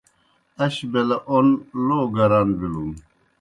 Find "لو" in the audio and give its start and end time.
1.85-1.99